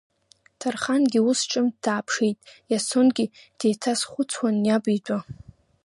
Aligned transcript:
Ҭарханагьы 0.59 1.19
ус 1.29 1.39
ҿымҭ 1.49 1.75
дааԥшит, 1.83 2.39
Иасонгьы 2.71 3.25
деиҭазхәыцуан 3.59 4.55
иаб 4.67 4.85
итәы. 4.97 5.19